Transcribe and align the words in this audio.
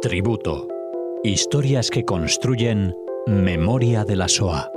Tributo. 0.00 0.68
Historias 1.24 1.90
que 1.90 2.04
construyen 2.04 2.94
memoria 3.26 4.04
de 4.04 4.16
la 4.16 4.28
SOA. 4.28 4.70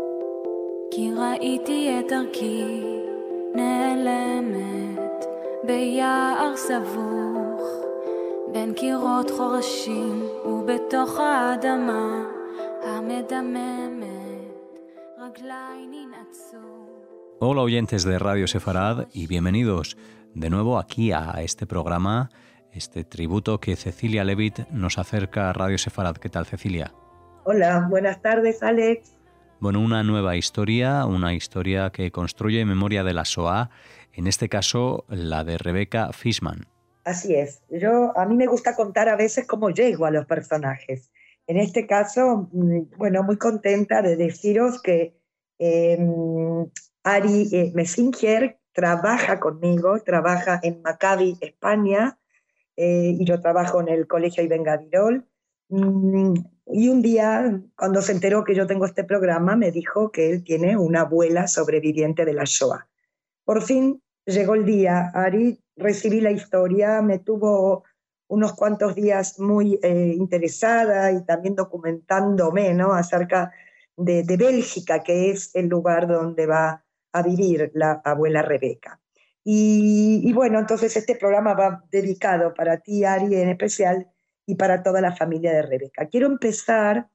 Hola 17.40 17.62
oyentes 17.62 18.04
de 18.04 18.18
Radio 18.18 18.48
Sefarad 18.48 19.08
y 19.14 19.28
bienvenidos 19.28 19.98
de 20.34 20.50
nuevo 20.50 20.80
aquí 20.80 21.12
a 21.12 21.32
este 21.42 21.68
programa 21.68 22.32
este 22.78 23.04
tributo 23.04 23.60
que 23.60 23.76
Cecilia 23.76 24.24
Levitt 24.24 24.60
nos 24.70 24.98
acerca 24.98 25.50
a 25.50 25.54
Radio 25.54 25.78
Sefarad. 25.78 26.16
¿Qué 26.18 26.30
tal, 26.30 26.46
Cecilia? 26.46 26.94
Hola, 27.44 27.88
buenas 27.90 28.22
tardes, 28.22 28.62
Alex. 28.62 29.18
Bueno, 29.60 29.82
una 29.82 30.04
nueva 30.04 30.36
historia, 30.36 31.06
una 31.06 31.34
historia 31.34 31.90
que 31.90 32.12
construye 32.12 32.64
memoria 32.66 33.04
de 33.04 33.14
la 33.14 33.26
SOA, 33.26 33.72
en 34.14 34.28
este 34.28 34.48
caso 34.48 35.06
la 35.10 35.44
de 35.44 35.58
Rebecca 35.58 36.14
Fishman. 36.14 36.68
Así 37.04 37.34
es. 37.34 37.64
Yo 37.70 38.18
a 38.18 38.26
mí 38.26 38.36
me 38.36 38.48
gusta 38.48 38.76
contar 38.76 39.10
a 39.10 39.16
veces 39.16 39.48
cómo 39.48 39.72
llego 39.72 40.06
a 40.06 40.12
los 40.12 40.26
personajes. 40.26 41.12
En 41.48 41.58
este 41.58 41.88
caso, 41.88 42.50
mm, 42.52 42.98
bueno, 42.98 43.24
muy 43.24 43.38
contenta 43.38 44.02
de 44.02 44.16
deciros 44.16 44.82
que 44.82 45.18
em, 45.58 46.68
Ari 47.04 47.50
eh, 47.52 47.72
Messinger 47.74 48.60
trabaja 48.74 49.40
conmigo, 49.40 50.00
trabaja 50.02 50.60
en 50.62 50.82
Maccabi, 50.84 51.38
España, 51.42 52.20
eh, 52.78 53.16
y 53.20 53.26
yo 53.26 53.42
trabajo 53.42 53.82
en 53.82 53.90
el 53.90 54.08
Colegio 54.08 54.44
Ibn. 54.44 55.26
Mm, 55.70 56.34
y 56.68 56.90
un 56.90 57.02
día, 57.02 57.62
cuando 57.76 58.02
se 58.02 58.12
enteró 58.12 58.44
que 58.44 58.56
yo 58.56 58.68
tengo 58.68 58.86
este 58.86 59.04
programa, 59.04 59.56
me 59.56 59.72
dijo 59.72 60.12
que 60.12 60.30
él 60.30 60.44
tiene 60.44 60.78
una 60.78 61.02
abuela 61.02 61.48
sobreviviente 61.48 62.24
de 62.24 62.34
la 62.34 62.44
Shoah. 62.46 62.88
Por 63.44 63.64
fin 63.64 64.02
llegó 64.26 64.56
el 64.56 64.66
día, 64.66 65.12
Ari, 65.14 65.60
recibí 65.76 66.22
la 66.22 66.32
historia, 66.32 67.02
me 67.02 67.20
tuvo 67.20 67.84
unos 68.28 68.54
cuantos 68.54 68.94
días 68.96 69.40
muy 69.40 69.80
eh, 69.82 70.14
interesada 70.16 71.12
y 71.12 71.24
también 71.24 71.56
documentándome 71.56 72.74
¿no? 72.74 72.94
acerca 72.94 73.52
de, 73.96 74.24
de 74.24 74.38
Bélgica, 74.38 75.02
que 75.02 75.32
es 75.32 75.56
el 75.56 75.68
lugar 75.68 76.08
donde 76.08 76.46
va 76.46 76.84
a 77.14 77.22
vivir 77.24 77.72
la 77.74 78.02
abuela 78.04 78.42
Rebeca. 78.42 79.00
Y, 79.50 80.34
bueno, 80.34 80.60
entonces 80.60 80.98
este 80.98 81.16
programa 81.16 81.54
va 81.54 81.82
dedicado 81.90 82.54
para 82.54 82.80
ti, 82.80 83.06
Ari, 83.06 83.34
en 83.34 83.48
especial, 83.48 84.12
y 84.46 84.56
para 84.56 84.84
toda 84.84 85.00
la 85.00 85.16
familia 85.16 85.54
de 85.54 85.62
Rebeca. 85.62 86.10
Quiero 86.10 86.28
empezar 86.28 87.08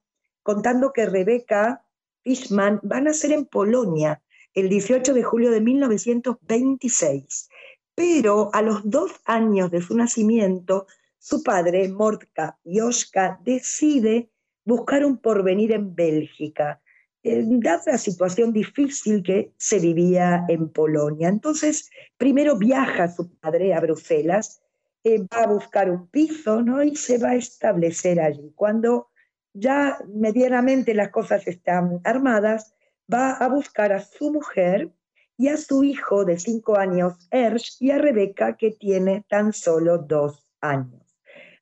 contando 0.43 0.95
que 0.95 1.05
Rebeca 1.05 1.85
Fishman 2.23 2.81
va 2.91 2.97
a 2.97 3.01
nacer 3.03 3.33
en 3.33 3.45
Polonia 3.45 4.23
el 4.55 4.71
18 4.71 5.13
de 5.13 5.23
julio 5.23 5.51
de 5.51 5.61
1926, 5.61 7.51
pero 7.95 8.49
a 8.55 8.63
los 8.63 8.81
dos 8.89 9.13
años 9.27 9.71
de 9.71 9.83
su 9.83 9.95
nacimiento, 9.95 10.87
su 11.19 11.43
padre, 11.43 11.87
Mordka 11.91 12.59
Joschka, 12.65 13.41
decide 13.45 14.31
buscar 14.65 15.05
un 15.05 15.19
porvenir 15.19 15.73
en 15.73 15.95
Bélgica 15.95 16.81
dada 17.23 17.83
la 17.87 17.99
situación 17.99 18.53
difícil 18.53 19.23
que 19.23 19.53
se 19.57 19.79
vivía 19.79 20.45
en 20.49 20.69
Polonia. 20.69 21.29
Entonces, 21.29 21.91
primero 22.17 22.57
viaja 22.57 23.09
su 23.09 23.31
padre 23.39 23.75
a 23.75 23.81
Bruselas, 23.81 24.61
eh, 25.05 25.19
va 25.19 25.45
a 25.45 25.47
buscar 25.47 25.91
un 25.91 26.09
piso 26.09 26.63
¿no? 26.63 26.83
y 26.83 26.97
se 26.97 27.19
va 27.19 27.31
a 27.31 27.37
establecer 27.37 28.21
allí. 28.21 28.53
Cuando 28.55 29.11
ya 29.53 29.99
medianamente 30.15 30.95
las 30.95 31.11
cosas 31.11 31.47
están 31.47 32.01
armadas, 32.05 32.75
va 33.13 33.33
a 33.33 33.49
buscar 33.49 33.93
a 33.93 34.01
su 34.01 34.33
mujer 34.33 34.91
y 35.37 35.49
a 35.49 35.57
su 35.57 35.83
hijo 35.83 36.25
de 36.25 36.39
cinco 36.39 36.77
años, 36.77 37.29
Ersch, 37.31 37.77
y 37.81 37.91
a 37.91 37.99
Rebeca, 37.99 38.57
que 38.57 38.71
tiene 38.71 39.25
tan 39.29 39.53
solo 39.53 39.99
dos 39.99 40.47
años. 40.61 41.03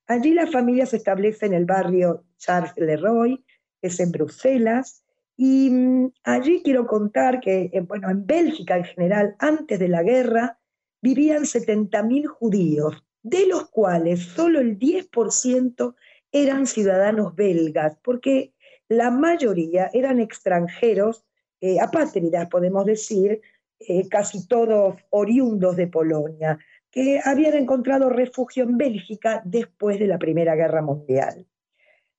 Allí 0.06 0.34
la 0.34 0.46
familia 0.46 0.86
se 0.86 0.96
establece 0.96 1.46
en 1.46 1.54
el 1.54 1.64
barrio 1.64 2.24
Charles 2.36 2.72
Leroy, 2.76 3.44
que 3.80 3.88
es 3.88 4.00
en 4.00 4.10
Bruselas, 4.10 5.04
y 5.42 5.70
mm, 5.70 6.12
allí 6.24 6.60
quiero 6.62 6.86
contar 6.86 7.40
que, 7.40 7.70
eh, 7.72 7.80
bueno, 7.80 8.10
en 8.10 8.26
Bélgica 8.26 8.76
en 8.76 8.84
general, 8.84 9.36
antes 9.38 9.78
de 9.78 9.88
la 9.88 10.02
guerra, 10.02 10.58
vivían 11.00 11.46
70.000 11.46 12.26
judíos, 12.26 13.02
de 13.22 13.46
los 13.46 13.70
cuales 13.70 14.20
solo 14.20 14.60
el 14.60 14.78
10% 14.78 15.94
eran 16.30 16.66
ciudadanos 16.66 17.34
belgas, 17.34 17.96
porque 18.04 18.52
la 18.86 19.10
mayoría 19.10 19.88
eran 19.94 20.20
extranjeros, 20.20 21.24
eh, 21.62 21.80
apátridas, 21.80 22.50
podemos 22.50 22.84
decir, 22.84 23.40
eh, 23.78 24.10
casi 24.10 24.46
todos 24.46 24.96
oriundos 25.08 25.74
de 25.74 25.86
Polonia, 25.86 26.58
que 26.90 27.18
habían 27.24 27.54
encontrado 27.54 28.10
refugio 28.10 28.64
en 28.64 28.76
Bélgica 28.76 29.40
después 29.46 29.98
de 29.98 30.06
la 30.06 30.18
Primera 30.18 30.54
Guerra 30.54 30.82
Mundial. 30.82 31.46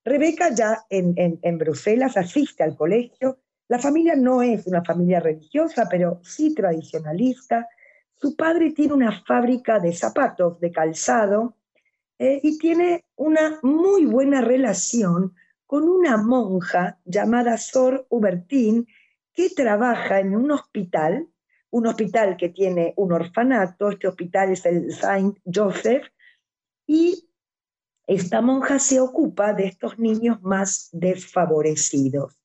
Rebeca 0.04 0.52
ya 0.54 0.84
en, 0.90 1.58
Bruselas 1.58 2.16
asiste 2.16 2.62
al 2.62 2.76
colegio. 2.76 3.38
La 3.68 3.78
familia 3.78 4.16
no 4.16 4.42
es 4.42 4.66
una 4.66 4.84
familia 4.84 5.20
religiosa, 5.20 5.86
pero 5.88 6.20
sí 6.22 6.54
tradicionalista. 6.54 7.68
Su 8.16 8.36
padre 8.36 8.72
tiene 8.72 8.94
una 8.94 9.22
fábrica 9.24 9.78
de 9.78 9.92
zapatos, 9.92 10.58
de 10.60 10.70
calzado, 10.72 11.56
eh, 12.18 12.40
y 12.42 12.58
tiene 12.58 13.04
una 13.16 13.58
muy 13.62 14.04
buena 14.04 14.40
relación 14.40 15.34
con 15.66 15.88
una 15.88 16.16
monja 16.16 16.98
llamada 17.04 17.56
Sor 17.56 18.06
Hubertín, 18.10 18.86
que 19.32 19.50
trabaja 19.50 20.20
en 20.20 20.36
un 20.36 20.50
hospital, 20.50 21.28
un 21.70 21.86
hospital 21.86 22.36
que 22.36 22.50
tiene 22.50 22.92
un 22.96 23.12
orfanato, 23.12 23.90
este 23.90 24.08
hospital 24.08 24.52
es 24.52 24.66
el 24.66 24.92
Saint 24.92 25.38
Joseph, 25.46 26.04
y 26.86 27.28
esta 28.14 28.42
monja 28.42 28.78
se 28.78 29.00
ocupa 29.00 29.54
de 29.54 29.66
estos 29.66 29.98
niños 29.98 30.42
más 30.42 30.88
desfavorecidos. 30.92 32.38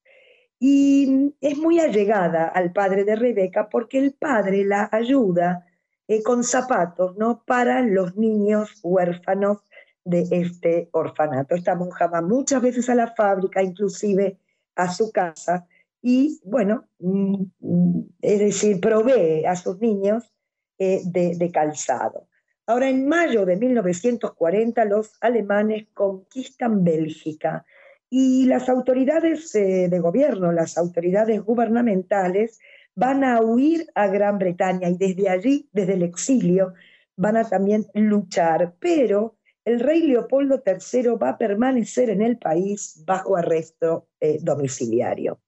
Y 0.60 1.36
es 1.42 1.58
muy 1.58 1.80
allegada 1.80 2.48
al 2.48 2.72
padre 2.72 3.04
de 3.04 3.16
Rebeca 3.16 3.70
porque 3.70 4.00
el 4.00 4.14
padre 4.14 4.64
la 4.64 4.90
ayuda 4.92 5.66
eh, 6.08 6.24
con 6.24 6.44
zapatos 6.44 7.16
¿no? 7.18 7.44
para 7.46 7.82
los 7.82 8.16
niños 8.16 8.80
huérfanos 8.82 9.60
de 10.04 10.26
este 10.32 10.90
orfanato. 10.94 11.54
Esta 11.54 11.76
monja 11.76 12.08
va 12.08 12.22
muchas 12.22 12.62
veces 12.62 12.90
a 12.90 12.96
la 12.96 13.14
fábrica, 13.14 13.62
inclusive 13.62 14.40
a 14.76 14.92
su 14.92 15.12
casa, 15.12 15.68
y 16.02 16.40
bueno, 16.46 16.86
mm, 17.00 17.44
mm, 17.60 18.10
es 18.22 18.40
decir, 18.40 18.80
provee 18.80 19.46
a 19.46 19.56
sus 19.56 19.80
niños 19.80 20.32
eh, 20.80 21.02
de 21.04 21.52
calzado. 21.52 22.28
Ahora, 22.70 22.90
en 22.90 23.08
mayo 23.08 23.46
de 23.46 23.56
1940, 23.56 24.84
los 24.84 25.14
alemanes 25.22 25.88
conquistan 25.94 26.84
Bélgica 26.84 27.66
y 28.10 28.46
las 28.46 28.68
autoridades 28.68 29.56
eh, 29.56 29.88
de 29.90 30.00
gobierno, 30.00 30.52
las 30.52 30.78
autoridades 30.78 31.42
gubernamentales, 31.42 32.60
van 32.94 33.24
a 33.24 33.42
huir 33.42 33.88
a 33.96 34.08
Gran 34.08 34.38
Bretaña 34.38 34.90
y 34.90 34.98
desde 34.98 35.30
allí, 35.30 35.70
desde 35.72 35.94
el 35.94 36.04
exilio, 36.04 36.74
van 37.16 37.38
a 37.38 37.48
también 37.48 37.86
luchar. 37.94 38.74
Pero 38.80 39.38
el 39.64 39.80
rey 39.80 40.02
Leopoldo 40.02 40.62
III 40.66 41.16
va 41.22 41.30
a 41.30 41.38
permanecer 41.38 42.10
en 42.10 42.22
el 42.22 42.38
país 42.38 43.02
bajo 43.06 43.38
arresto 43.38 44.10
eh, 44.20 44.40
domiciliario. 44.42 45.40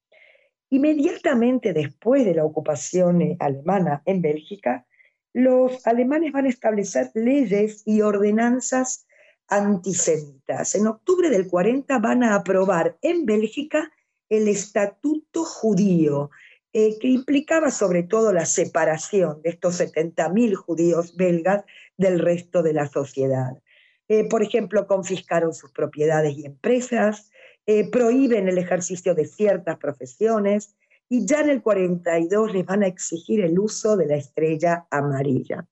Inmediatamente 0.70 1.74
después 1.74 2.24
de 2.24 2.36
la 2.36 2.46
ocupación 2.46 3.22
eh, 3.22 3.36
alemana 3.42 4.04
en 4.06 4.22
Bélgica, 4.22 4.86
los 5.34 5.86
alemanes 5.86 6.32
van 6.32 6.46
a 6.46 6.50
establecer 6.50 7.12
leyes 7.14 7.84
y 7.86 8.02
ordenanzas 8.02 9.06
antisemitas. 9.48 10.76
En 10.76 10.88
octubre 10.88 11.30
del 11.30 11.48
40 11.48 11.98
van 12.00 12.24
a 12.24 12.36
aprobar 12.36 12.98
en 13.02 13.26
Bélgica 13.26 13.92
el 14.30 14.48
Estatuto 14.48 15.44
Judío, 15.44 16.30
eh, 16.72 17.00
que 17.00 17.08
implicaba 17.08 17.72
sobre 17.72 18.04
todo 18.04 18.32
la 18.32 18.46
separación 18.46 19.42
de 19.42 19.50
estos 19.50 19.80
70.000 19.80 20.54
judíos 20.54 21.16
belgas 21.16 21.64
del 21.98 22.20
resto 22.20 22.62
de 22.62 22.74
la 22.74 22.88
sociedad. 22.88 23.60
Eh, 24.08 24.28
por 24.30 24.44
ejemplo, 24.44 24.86
confiscaron 24.86 25.54
sus 25.54 25.72
propiedades 25.72 26.38
y 26.38 26.46
empresas, 26.46 27.32
eh, 27.66 27.90
prohíben 27.90 28.48
el 28.48 28.58
ejercicio 28.58 29.16
de 29.16 29.26
ciertas 29.26 29.78
profesiones, 29.78 30.76
y 31.10 31.26
ya 31.26 31.42
en 31.42 31.50
el 31.50 31.64
42 31.64 32.54
les 32.54 32.66
van 32.66 32.84
a 32.84 32.88
exigir 32.88 33.42
el 33.42 33.58
uso 33.60 33.98
de 33.98 34.06
la 34.06 34.16
estrella 34.16 34.86
amarilla. 34.92 35.68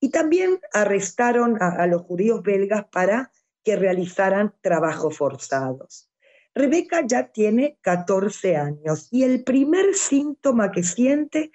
Y 0.00 0.10
también 0.10 0.58
arrestaron 0.72 1.56
a, 1.60 1.86
los 1.86 2.02
judíos 2.02 2.42
belgas 2.42 2.86
para 2.90 3.30
que 3.62 3.76
realizaran 3.76 4.52
trabajos 4.60 5.16
forzados. 5.16 6.10
Rebeca 6.54 7.06
ya 7.06 7.28
tiene 7.28 7.78
14 7.82 8.56
años 8.56 9.08
y 9.12 9.22
el 9.22 9.44
primer 9.44 9.94
síntoma 9.94 10.72
que 10.72 10.82
siente 10.82 11.52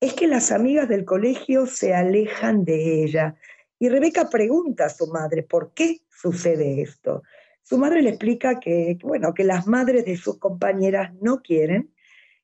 es 0.00 0.12
que 0.12 0.28
las 0.28 0.52
amigas 0.52 0.88
del 0.88 1.04
colegio 1.04 1.66
se 1.66 1.94
alejan 1.94 2.64
de 2.64 3.02
ella. 3.02 3.36
Y 3.80 3.88
Rebeca 3.88 4.28
pregunta 4.28 4.86
a 4.86 4.90
su 4.90 5.08
madre, 5.08 5.42
¿por 5.42 5.72
qué 5.72 6.02
sucede 6.08 6.82
esto? 6.82 7.22
Su 7.62 7.78
madre 7.78 8.02
le 8.02 8.10
explica 8.10 8.60
que, 8.60 8.96
bueno, 9.02 9.34
que 9.34 9.44
las 9.44 9.66
madres 9.66 10.04
de 10.04 10.16
sus 10.16 10.38
compañeras 10.38 11.12
no 11.20 11.42
quieren 11.42 11.92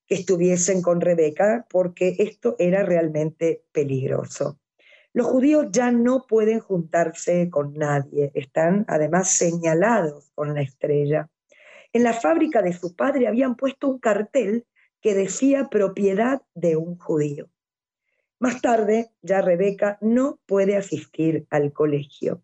que 0.07 0.15
estuviesen 0.15 0.83
con 0.83 1.01
Rebeca 1.01 1.67
porque 1.71 2.17
esto 2.19 2.57
era 2.59 2.83
realmente 2.83 3.65
peligroso. 3.73 4.59
Los 5.13 5.29
judíos 5.29 5.67
ya 5.71 5.93
no 5.93 6.27
pueden 6.27 6.59
juntarse 6.59 7.49
con 7.49 7.75
nadie, 7.75 8.33
están 8.35 8.85
además 8.89 9.31
señalados 9.31 10.33
con 10.35 10.55
la 10.55 10.63
estrella. 10.63 11.31
En 11.93 12.03
la 12.03 12.13
fábrica 12.13 12.63
de 12.63 12.73
su 12.73 12.97
padre 12.97 13.29
habían 13.29 13.55
puesto 13.55 13.87
un 13.89 14.01
cartel 14.01 14.67
que 15.01 15.15
decía 15.15 15.69
propiedad 15.71 16.43
de 16.55 16.77
un 16.77 16.99
judío. 16.99 17.49
Más 18.41 18.61
tarde, 18.61 19.11
ya 19.23 19.41
Rebeca 19.41 19.99
no 20.01 20.41
puede 20.47 20.77
asistir 20.77 21.47
al 21.51 21.73
colegio. 21.73 22.43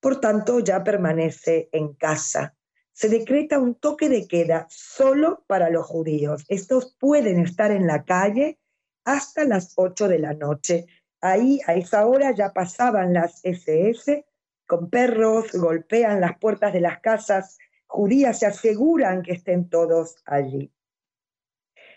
Por 0.00 0.20
tanto, 0.20 0.58
ya 0.58 0.82
permanece 0.82 1.68
en 1.70 1.94
casa. 1.94 2.55
Se 2.96 3.10
decreta 3.10 3.58
un 3.58 3.74
toque 3.74 4.08
de 4.08 4.26
queda 4.26 4.66
solo 4.70 5.44
para 5.46 5.68
los 5.68 5.84
judíos. 5.84 6.46
Estos 6.48 6.96
pueden 6.98 7.40
estar 7.40 7.70
en 7.70 7.86
la 7.86 8.06
calle 8.06 8.58
hasta 9.04 9.44
las 9.44 9.74
8 9.76 10.08
de 10.08 10.18
la 10.18 10.32
noche. 10.32 10.86
Ahí, 11.20 11.60
a 11.66 11.74
esa 11.74 12.06
hora, 12.06 12.34
ya 12.34 12.54
pasaban 12.54 13.12
las 13.12 13.44
SS 13.44 14.24
con 14.66 14.88
perros, 14.88 15.52
golpean 15.52 16.22
las 16.22 16.38
puertas 16.38 16.72
de 16.72 16.80
las 16.80 17.00
casas 17.00 17.58
judías, 17.86 18.38
se 18.38 18.46
aseguran 18.46 19.20
que 19.20 19.32
estén 19.32 19.68
todos 19.68 20.16
allí. 20.24 20.72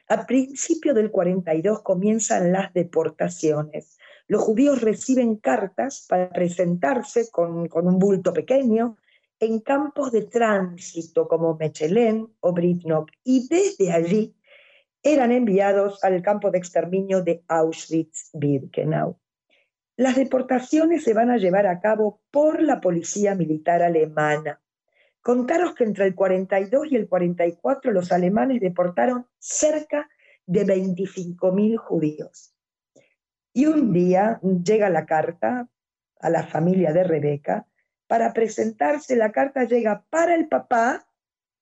A 0.09 0.25
principio 0.25 0.93
del 0.93 1.11
42 1.11 1.81
comienzan 1.81 2.51
las 2.51 2.73
deportaciones. 2.73 3.97
Los 4.27 4.41
judíos 4.41 4.81
reciben 4.81 5.37
cartas 5.37 6.05
para 6.09 6.29
presentarse 6.29 7.31
con, 7.31 7.69
con 7.69 7.87
un 7.87 7.99
bulto 7.99 8.33
pequeño 8.33 8.97
en 9.39 9.59
campos 9.59 10.11
de 10.11 10.23
tránsito 10.23 11.27
como 11.27 11.55
Mechelen 11.55 12.27
o 12.39 12.53
Britnok 12.53 13.11
y 13.23 13.47
desde 13.47 13.91
allí 13.91 14.35
eran 15.01 15.31
enviados 15.31 16.03
al 16.03 16.21
campo 16.21 16.51
de 16.51 16.57
exterminio 16.57 17.21
de 17.21 17.43
Auschwitz-Birkenau. 17.47 19.17
Las 19.95 20.15
deportaciones 20.15 21.03
se 21.03 21.13
van 21.13 21.29
a 21.29 21.37
llevar 21.37 21.67
a 21.67 21.79
cabo 21.79 22.21
por 22.31 22.61
la 22.61 22.79
policía 22.79 23.35
militar 23.35 23.81
alemana. 23.81 24.61
Contaros 25.21 25.75
que 25.75 25.83
entre 25.83 26.05
el 26.05 26.15
42 26.15 26.91
y 26.91 26.95
el 26.95 27.07
44 27.07 27.91
los 27.91 28.11
alemanes 28.11 28.61
deportaron 28.61 29.27
cerca 29.37 30.09
de 30.45 30.65
25.000 30.65 31.77
judíos. 31.77 32.55
Y 33.53 33.65
un 33.65 33.91
día 33.91 34.39
llega 34.41 34.89
la 34.89 35.05
carta 35.05 35.67
a 36.19 36.29
la 36.29 36.43
familia 36.43 36.93
de 36.93 37.03
Rebeca. 37.03 37.67
Para 38.09 38.33
presentarse, 38.33 39.15
la 39.15 39.31
carta 39.31 39.65
llega 39.65 40.03
para 40.09 40.33
el 40.33 40.47
papá 40.47 41.07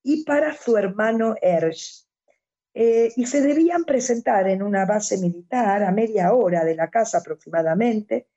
y 0.01 0.23
para 0.23 0.55
su 0.55 0.77
hermano 0.77 1.35
Ersch. 1.41 2.07
Eh, 2.73 3.11
y 3.17 3.25
se 3.25 3.41
debían 3.41 3.83
presentar 3.83 4.47
en 4.47 4.63
una 4.63 4.85
base 4.85 5.17
militar 5.17 5.83
a 5.83 5.91
media 5.91 6.31
hora 6.31 6.63
de 6.63 6.73
la 6.73 6.89
casa 6.89 7.17
aproximadamente. 7.17 8.29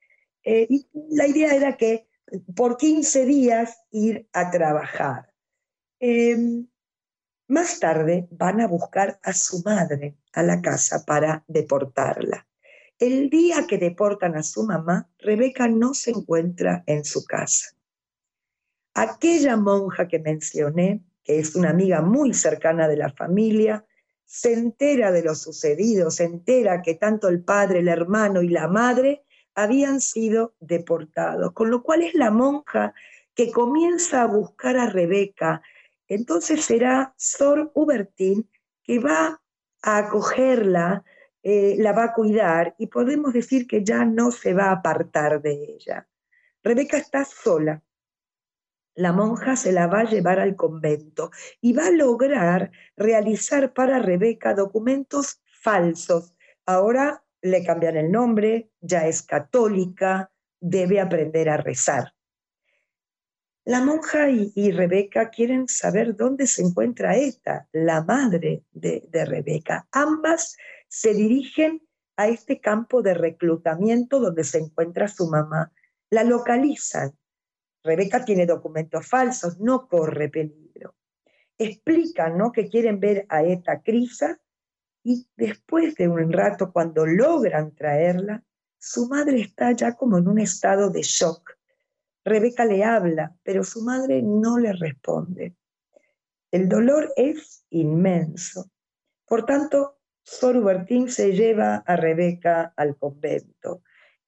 Eh, 0.43 0.67
y 0.69 0.89
la 1.11 1.29
idea 1.29 1.55
era 1.55 1.77
que 1.77 2.09
por 2.57 2.77
15 2.77 3.27
días 3.27 3.79
ir 3.93 4.29
a 4.33 4.51
trabajar. 4.51 5.33
Em, 6.01 6.67
más 7.47 7.79
tarde 7.79 8.27
van 8.33 8.61
a 8.61 8.67
buscar 8.67 9.21
a 9.23 9.33
su 9.33 9.63
madre 9.65 10.17
a 10.33 10.43
la 10.43 10.61
casa 10.61 11.05
para 11.07 11.45
deportarla. 11.47 12.45
El 12.99 13.31
día 13.31 13.69
que 13.69 13.79
deportan 13.79 14.35
a 14.35 14.43
su 14.43 14.65
mamá, 14.65 15.09
Rebeca 15.21 15.69
no 15.69 15.95
se 15.95 16.11
encuentra 16.11 16.83
en 16.89 17.05
su 17.05 17.25
casa. 17.25 17.77
Aquella 18.95 19.57
monja 19.57 20.09
que 20.09 20.19
mencioné, 20.19 21.01
que 21.23 21.39
es 21.39 21.55
una 21.55 21.71
amiga 21.71 22.01
muy 22.03 22.35
cercana 22.35 22.89
de 22.89 22.97
la 22.97 23.11
familia, 23.11 23.85
se 24.25 24.53
entera 24.53 25.11
de 25.11 25.23
lo 25.23 25.35
sucedido, 25.35 26.11
se 26.11 26.25
entera 26.25 26.83
que 26.83 26.95
tanto 26.95 27.29
el 27.29 27.43
padre, 27.43 27.81
el 27.81 27.89
hermano 27.89 28.43
y 28.43 28.49
la 28.49 28.69
madre 28.69 29.25
habían 29.55 30.01
sido 30.01 30.55
deportados, 30.61 31.53
con 31.53 31.71
lo 31.71 31.83
cual 31.83 32.03
es 32.03 32.15
la 32.15 32.31
monja 32.31 32.95
que 33.35 33.51
comienza 33.51 34.23
a 34.23 34.27
buscar 34.27 34.77
a 34.77 34.89
Rebeca. 34.89 35.63
Entonces 36.09 36.65
será 36.65 37.15
Sor 37.17 37.71
Hubertín 37.75 38.49
que 38.83 38.99
va 38.99 39.41
a 39.83 39.99
acogerla, 39.99 41.05
eh, 41.43 41.75
la 41.79 41.93
va 41.93 42.05
a 42.05 42.13
cuidar 42.13 42.75
y 42.79 42.87
podemos 42.87 43.33
decir 43.33 43.67
que 43.67 43.83
ya 43.83 44.05
no 44.05 44.31
se 44.31 44.53
va 44.53 44.67
a 44.67 44.73
apartar 44.73 45.41
de 45.41 45.53
ella. 45.53 46.07
Rebeca 46.63 46.99
está 46.99 47.25
sola. 47.25 47.83
La 48.95 49.13
monja 49.13 49.57
se 49.57 49.73
la 49.73 49.87
va 49.87 50.01
a 50.01 50.11
llevar 50.11 50.41
al 50.41 50.57
convento 50.57 51.31
y 51.61 51.73
va 51.73 51.87
a 51.87 51.91
lograr 51.91 52.71
realizar 52.97 53.73
para 53.73 54.01
Rebeca 54.01 54.55
documentos 54.55 55.41
falsos. 55.45 56.35
Ahora 56.67 57.25
le 57.43 57.65
cambian 57.65 57.97
el 57.97 58.11
nombre, 58.11 58.71
ya 58.81 59.07
es 59.07 59.23
católica, 59.23 60.31
debe 60.61 61.01
aprender 61.01 61.49
a 61.49 61.57
rezar. 61.57 62.15
La 63.65 63.81
monja 63.81 64.31
y, 64.31 64.73
Rebeca 64.73 65.31
quieren 65.31 65.69
saber 65.69 66.17
dónde 66.17 66.47
se 66.47 66.63
encuentra 66.63 67.17
esta, 67.17 67.69
la 67.73 68.03
madre 68.03 68.65
de, 68.73 69.25
Rebeca. 69.25 69.87
Ambas 69.93 70.57
se 70.89 71.15
dirigen 71.15 71.81
a 72.17 72.29
este 72.29 72.61
campo 72.61 73.03
de 73.03 73.15
reclutamiento 73.15 74.19
donde 74.19 74.45
se 74.45 74.59
encuentra 74.59 75.09
su 75.09 75.29
mamá. 75.29 75.73
La 76.09 76.25
localizan. 76.25 77.13
Rebeca 77.83 78.25
tiene 78.25 78.47
documentos 78.47 79.07
falsos, 79.07 79.59
no 79.59 79.89
corre 79.89 80.29
peligro. 80.29 80.95
Explican 81.59 82.37
¿no? 82.37 82.53
que 82.53 82.69
quieren 82.69 83.01
ver 83.01 83.27
a 83.29 83.43
esta 83.43 83.83
Crisa 83.83 84.41
y 85.03 85.27
después 85.37 85.95
de 85.95 86.09
un 86.09 86.33
rato, 86.33 86.73
cuando 86.73 87.07
logran 87.07 87.75
traerla, 87.75 88.45
su 88.79 89.09
madre 89.09 89.41
está 89.41 89.73
ya 89.73 89.95
como 89.95 90.19
en 90.19 90.29
un 90.29 90.39
estado 90.39 90.91
de 90.91 91.03
shock. 91.03 91.57
Rebeca 92.25 92.65
le 92.65 92.85
habla, 92.85 93.35
pero 93.43 93.65
su 93.65 93.83
madre 93.83 94.23
no 94.23 94.59
le 94.59 94.73
responde. 94.73 95.55
El 96.51 96.69
dolor 96.69 97.13
es 97.17 97.65
inmenso. 97.71 98.71
Por 99.27 99.47
tanto, 99.47 99.99
Sor 100.23 100.57
Hubertín 100.57 101.09
se 101.09 101.33
lleva 101.33 101.77
a 101.77 101.97
Rebeca 101.97 102.73
al 102.77 102.97
convento. 102.97 103.83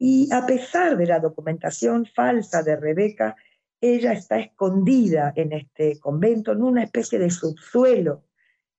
Y 0.04 0.28
a 0.32 0.44
pesar 0.44 0.96
de 0.96 1.06
la 1.06 1.20
documentación 1.20 2.06
falsa 2.06 2.64
de 2.64 2.74
Rebeca, 2.74 3.36
ella 3.80 4.12
está 4.12 4.40
escondida 4.40 5.32
en 5.36 5.52
este 5.52 6.00
convento, 6.00 6.50
en 6.50 6.64
una 6.64 6.82
especie 6.82 7.20
de 7.20 7.30
subsuelo 7.30 8.24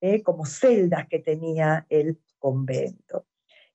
¿eh? 0.01 0.22
como 0.22 0.46
celdas 0.46 1.08
que 1.08 1.20
tenía 1.20 1.86
el 1.88 2.20
convento. 2.38 3.27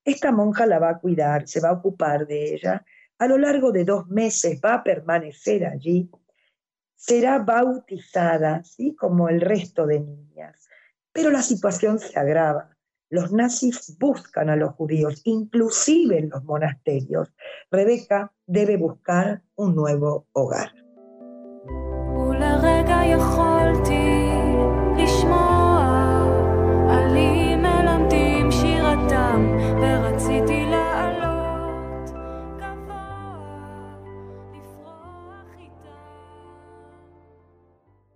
Esta 0.05 0.31
monja 0.31 0.67
la 0.67 0.79
va 0.79 0.91
a 0.91 0.99
cuidar, 0.99 1.49
se 1.49 1.61
va 1.61 1.71
a 1.71 1.79
ocupar 1.79 2.27
de 2.27 2.53
ella. 2.53 2.85
A 3.17 3.27
lo 3.27 3.39
largo 3.39 3.73
de 3.73 3.87
dos 3.87 4.07
meses 4.09 4.61
va 4.63 4.75
a 4.75 4.85
permanecer 4.85 5.65
allí. 5.65 6.11
Será 6.97 7.39
bautizada, 7.39 8.63
¿sí? 8.63 8.95
como 8.95 9.31
el 9.31 9.41
resto 9.41 9.87
de 9.87 10.01
niñas. 10.01 10.69
Pero 11.13 11.31
la 11.31 11.41
situación 11.41 11.99
se 11.99 12.19
agrava. 12.19 12.77
Los 13.11 13.33
nazis 13.33 13.97
buscan 13.99 14.51
a 14.51 14.57
los 14.57 14.75
judíos, 14.75 15.23
inclusive 15.25 16.19
en 16.19 16.29
los 16.29 16.45
monasterios. 16.45 17.33
Rebeca 17.71 18.33
debe 18.47 18.77
buscar 18.77 19.43
un 19.57 19.75
nuevo 19.75 20.27
hogar. 20.33 20.73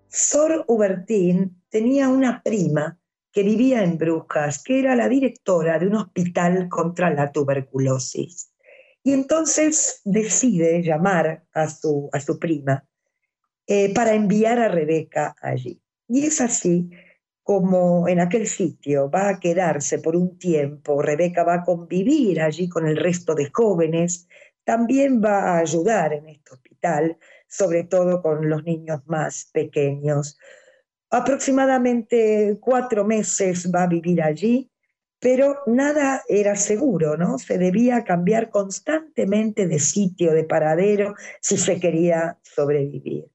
Sor 0.08 0.64
Hubertín 0.66 1.62
tenía 1.70 2.08
una 2.08 2.42
prima 2.42 2.98
que 3.32 3.42
vivía 3.42 3.82
en 3.82 3.98
Brujas, 3.98 4.62
que 4.62 4.78
era 4.78 4.94
la 4.94 5.08
directora 5.08 5.78
de 5.78 5.86
un 5.86 5.96
hospital 5.96 6.68
contra 6.68 7.10
la 7.10 7.32
tuberculosis. 7.32 8.52
Y 9.02 9.12
entonces 9.12 10.00
decide 10.04 10.82
llamar 10.82 11.44
a 11.52 11.68
su, 11.68 12.08
a 12.12 12.20
su 12.20 12.38
prima 12.38 12.86
eh, 13.66 13.92
para 13.94 14.14
enviar 14.14 14.58
a 14.58 14.68
Rebeca 14.68 15.34
allí. 15.40 15.80
Y 16.08 16.26
es 16.26 16.40
así 16.40 16.90
como 17.42 18.06
en 18.06 18.20
aquel 18.20 18.46
sitio 18.46 19.10
va 19.10 19.28
a 19.28 19.40
quedarse 19.40 19.98
por 19.98 20.14
un 20.14 20.38
tiempo, 20.38 21.02
Rebeca 21.02 21.42
va 21.42 21.54
a 21.54 21.64
convivir 21.64 22.40
allí 22.40 22.68
con 22.68 22.86
el 22.86 22.96
resto 22.96 23.34
de 23.34 23.50
jóvenes, 23.52 24.28
también 24.64 25.20
va 25.22 25.54
a 25.54 25.58
ayudar 25.58 26.12
en 26.12 26.28
este 26.28 26.54
hospital, 26.54 27.18
sobre 27.48 27.84
todo 27.84 28.22
con 28.22 28.48
los 28.48 28.62
niños 28.62 29.00
más 29.06 29.50
pequeños. 29.52 30.38
Aproximadamente 31.12 32.58
cuatro 32.60 33.04
meses 33.04 33.70
va 33.72 33.84
a 33.84 33.86
vivir 33.86 34.20
allí 34.20 34.72
pero 35.22 35.60
nada 35.66 36.24
era 36.28 36.56
seguro, 36.56 37.16
¿no? 37.16 37.38
Se 37.38 37.56
debía 37.56 38.02
cambiar 38.02 38.50
constantemente 38.50 39.68
de 39.68 39.78
sitio, 39.78 40.32
de 40.32 40.42
paradero, 40.42 41.14
si 41.40 41.58
se 41.58 41.78
quería 41.78 42.40
sobrevivir. 42.42 43.26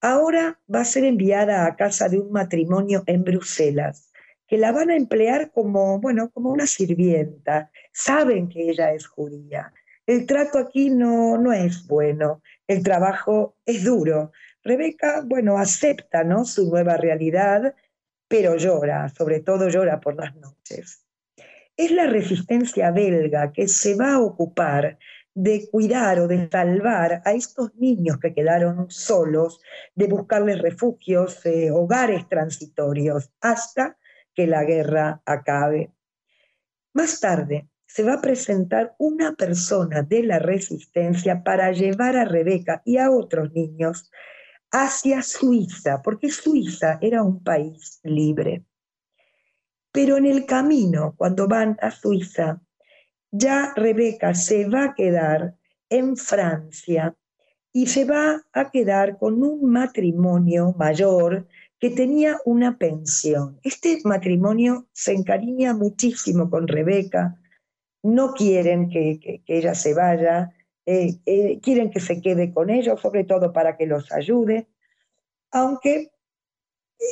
Ahora 0.00 0.58
va 0.74 0.80
a 0.80 0.84
ser 0.86 1.04
enviada 1.04 1.66
a 1.66 1.76
casa 1.76 2.08
de 2.08 2.18
un 2.18 2.32
matrimonio 2.32 3.04
en 3.06 3.24
Bruselas, 3.24 4.10
que 4.46 4.56
la 4.56 4.72
van 4.72 4.88
a 4.88 4.96
emplear 4.96 5.52
como, 5.52 6.00
bueno, 6.00 6.30
como 6.30 6.48
una 6.48 6.66
sirvienta. 6.66 7.70
Saben 7.92 8.48
que 8.48 8.70
ella 8.70 8.94
es 8.94 9.06
judía. 9.06 9.74
El 10.06 10.24
trato 10.24 10.58
aquí 10.58 10.88
no, 10.88 11.36
no 11.36 11.52
es 11.52 11.86
bueno, 11.86 12.40
el 12.66 12.82
trabajo 12.82 13.54
es 13.66 13.84
duro. 13.84 14.32
Rebeca, 14.66 15.22
bueno, 15.24 15.58
acepta 15.58 16.24
¿no? 16.24 16.44
su 16.44 16.68
nueva 16.68 16.96
realidad 16.96 17.74
pero 18.28 18.56
llora, 18.56 19.08
sobre 19.08 19.40
todo 19.40 19.68
llora 19.68 20.00
por 20.00 20.16
las 20.16 20.34
noches. 20.36 21.04
Es 21.76 21.90
la 21.90 22.06
resistencia 22.06 22.90
belga 22.90 23.52
que 23.52 23.68
se 23.68 23.94
va 23.94 24.14
a 24.14 24.20
ocupar 24.20 24.98
de 25.34 25.68
cuidar 25.70 26.18
o 26.20 26.28
de 26.28 26.48
salvar 26.50 27.20
a 27.24 27.32
estos 27.32 27.74
niños 27.74 28.18
que 28.18 28.32
quedaron 28.32 28.90
solos, 28.90 29.60
de 29.94 30.06
buscarles 30.06 30.62
refugios, 30.62 31.44
eh, 31.44 31.70
hogares 31.70 32.26
transitorios, 32.28 33.30
hasta 33.40 33.98
que 34.34 34.46
la 34.46 34.64
guerra 34.64 35.20
acabe. 35.26 35.92
Más 36.94 37.20
tarde 37.20 37.68
se 37.86 38.02
va 38.02 38.14
a 38.14 38.22
presentar 38.22 38.94
una 38.98 39.34
persona 39.34 40.02
de 40.02 40.22
la 40.22 40.38
resistencia 40.38 41.44
para 41.44 41.70
llevar 41.72 42.16
a 42.16 42.24
Rebeca 42.24 42.80
y 42.86 42.96
a 42.96 43.10
otros 43.10 43.52
niños 43.52 44.10
hacia 44.70 45.22
Suiza, 45.22 46.02
porque 46.02 46.30
Suiza 46.30 46.98
era 47.00 47.22
un 47.22 47.42
país 47.42 48.00
libre. 48.02 48.64
Pero 49.92 50.16
en 50.16 50.26
el 50.26 50.44
camino, 50.44 51.14
cuando 51.16 51.48
van 51.48 51.76
a 51.80 51.90
Suiza, 51.90 52.60
ya 53.30 53.72
Rebeca 53.74 54.34
se 54.34 54.68
va 54.68 54.84
a 54.84 54.94
quedar 54.94 55.56
en 55.88 56.16
Francia 56.16 57.16
y 57.72 57.86
se 57.86 58.04
va 58.04 58.42
a 58.52 58.70
quedar 58.70 59.18
con 59.18 59.42
un 59.42 59.70
matrimonio 59.70 60.74
mayor 60.78 61.46
que 61.78 61.90
tenía 61.90 62.38
una 62.44 62.78
pensión. 62.78 63.58
Este 63.62 64.00
matrimonio 64.04 64.86
se 64.92 65.12
encariña 65.12 65.74
muchísimo 65.74 66.48
con 66.48 66.68
Rebeca, 66.68 67.38
no 68.02 68.32
quieren 68.32 68.88
que, 68.88 69.42
ella 69.46 69.74
se 69.74 69.92
vaya, 69.92 70.54
eh, 70.86 71.18
eh, 71.26 71.58
quieren 71.60 71.90
que 71.90 71.98
se 71.98 72.20
quede 72.20 72.52
con 72.52 72.70
ellos, 72.70 73.00
sobre 73.00 73.24
todo 73.24 73.52
para 73.52 73.76
que 73.76 73.86
los 73.86 74.12
ayude, 74.12 74.68
aunque 75.50 76.12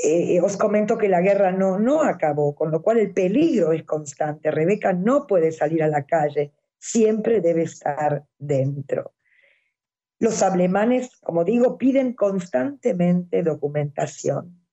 eh, 0.05 0.41
os 0.41 0.57
comento 0.57 0.97
que 0.97 1.09
la 1.09 1.21
guerra 1.21 1.51
no, 1.51 1.79
no 1.79 2.03
acabó, 2.03 2.55
con 2.55 2.71
lo 2.71 2.83
cual 2.83 2.99
el 2.99 3.13
peligro 3.13 3.73
es 3.73 3.83
constante. 3.83 4.53
Rebeca 4.53 4.93
no 4.93 5.27
puede 5.27 5.51
salir 5.51 5.83
a 5.83 5.89
la 5.89 6.07
calle, 6.07 6.53
siempre 6.79 7.41
debe 7.41 7.63
estar 7.65 8.25
dentro. 8.39 9.13
Los 10.21 10.43
alemanes, 10.43 11.17
como 11.21 11.45
digo, 11.45 11.77
piden 11.77 12.15
constantemente 12.15 13.43
documentación. 13.43 14.65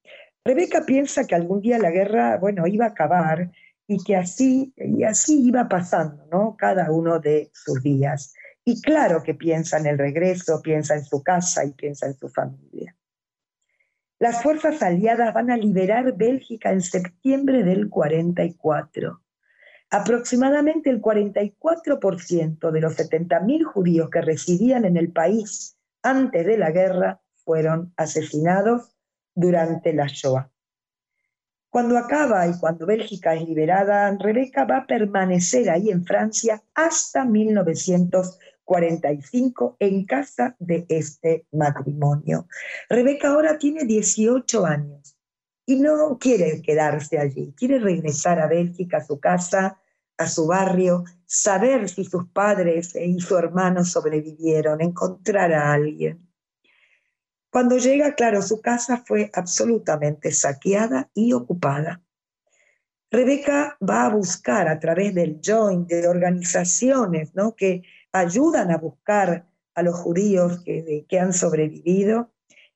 Rebeca 0.44 0.86
piensa 0.86 1.26
que 1.26 1.34
algún 1.34 1.60
día 1.60 1.78
la 1.78 1.90
guerra, 1.90 2.38
bueno, 2.38 2.66
iba 2.66 2.86
a 2.86 2.90
acabar 2.90 3.50
y 3.86 4.02
que 4.02 4.16
así, 4.16 4.72
y 4.76 5.02
así 5.02 5.44
iba 5.46 5.68
pasando, 5.68 6.24
¿no? 6.30 6.56
Cada 6.56 6.90
uno 6.90 7.18
de 7.18 7.50
sus 7.52 7.82
días. 7.82 8.32
Y 8.64 8.80
claro 8.80 9.22
que 9.22 9.34
piensa 9.34 9.78
en 9.78 9.86
el 9.86 9.98
regreso, 9.98 10.60
piensa 10.62 10.94
en 10.94 11.04
su 11.04 11.22
casa 11.22 11.64
y 11.64 11.72
piensa 11.72 12.06
en 12.06 12.14
su 12.14 12.28
familia. 12.28 12.96
Las 14.18 14.40
fuerzas 14.40 14.80
aliadas 14.82 15.34
van 15.34 15.50
a 15.50 15.56
liberar 15.56 16.16
Bélgica 16.16 16.70
en 16.70 16.80
septiembre 16.80 17.64
del 17.64 17.90
44. 17.90 19.20
Aproximadamente 19.90 20.90
el 20.90 21.02
44% 21.02 22.70
de 22.70 22.80
los 22.80 22.96
70.000 22.96 23.64
judíos 23.64 24.10
que 24.10 24.20
residían 24.20 24.84
en 24.84 24.96
el 24.96 25.10
país 25.10 25.76
antes 26.02 26.46
de 26.46 26.56
la 26.56 26.70
guerra 26.70 27.20
fueron 27.44 27.92
asesinados 27.96 28.94
durante 29.34 29.92
la 29.92 30.06
Shoah. 30.06 30.48
Cuando 31.68 31.98
acaba 31.98 32.46
y 32.46 32.56
cuando 32.60 32.86
Bélgica 32.86 33.34
es 33.34 33.42
liberada, 33.48 34.16
Rebeca 34.18 34.66
va 34.66 34.76
a 34.78 34.86
permanecer 34.86 35.68
ahí 35.68 35.90
en 35.90 36.04
Francia 36.04 36.62
hasta 36.74 37.24
1945 37.24 38.51
en 39.78 40.04
casa 40.04 40.56
de 40.58 40.86
este 40.88 41.46
matrimonio. 41.52 42.46
Rebeca 42.88 43.28
ahora 43.28 43.58
tiene 43.58 43.84
18 43.84 44.66
años 44.66 45.16
y 45.66 45.76
no 45.76 46.18
quiere 46.18 46.62
quedarse 46.62 47.18
allí, 47.18 47.54
quiere 47.56 47.78
regresar 47.78 48.40
a 48.40 48.46
Bélgica, 48.46 48.98
a 48.98 49.04
su 49.04 49.20
casa, 49.20 49.78
a 50.18 50.28
su 50.28 50.46
barrio, 50.46 51.04
saber 51.26 51.88
si 51.88 52.04
sus 52.04 52.28
padres 52.28 52.94
y 52.94 53.20
su 53.20 53.36
hermano 53.36 53.84
sobrevivieron, 53.84 54.80
encontrar 54.80 55.52
a 55.52 55.72
alguien. 55.72 56.28
Cuando 57.50 57.76
llega, 57.76 58.14
claro, 58.14 58.40
su 58.40 58.60
casa 58.60 59.02
fue 59.06 59.30
absolutamente 59.34 60.30
saqueada 60.30 61.10
y 61.14 61.34
ocupada. 61.34 62.02
Rebeca 63.10 63.76
va 63.86 64.06
a 64.06 64.08
buscar 64.08 64.68
a 64.68 64.80
través 64.80 65.14
del 65.14 65.38
joint, 65.44 65.86
de 65.86 66.08
organizaciones 66.08 67.34
¿no? 67.34 67.54
que 67.54 67.82
ayudan 68.12 68.70
a 68.70 68.78
buscar 68.78 69.48
a 69.74 69.82
los 69.82 69.96
judíos 69.96 70.62
que, 70.64 71.18
han 71.18 71.32
sobrevivido, 71.32 72.32